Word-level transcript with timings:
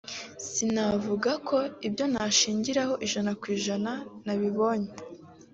“Sinavuga 0.49 1.31
ko 1.47 1.57
ibyo 1.87 2.05
nashingiragaho 2.13 2.93
ijana 3.05 3.31
ku 3.39 3.45
ijana 3.55 3.91
nabibonye 4.25 4.91